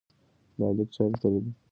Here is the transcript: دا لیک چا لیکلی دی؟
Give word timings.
دا 0.57 0.67
لیک 0.75 0.89
چا 0.95 1.03
لیکلی 1.11 1.39
دی؟ 1.43 1.51